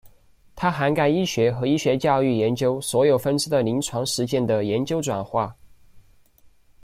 [0.55, 5.55] 它涵盖医学和医学教育研究所有分支的临床实践的研究转化。